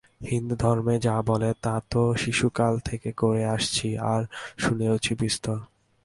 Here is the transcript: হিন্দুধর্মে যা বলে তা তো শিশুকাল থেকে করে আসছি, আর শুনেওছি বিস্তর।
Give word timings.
হিন্দুধর্মে 0.21 0.95
যা 0.99 1.15
বলে 1.21 1.49
তা 1.61 1.75
তো 1.91 2.01
শিশুকাল 2.15 2.73
থেকে 2.79 3.09
করে 3.17 3.43
আসছি, 3.45 3.87
আর 4.13 4.21
শুনেওছি 4.57 5.11
বিস্তর। 5.15 5.57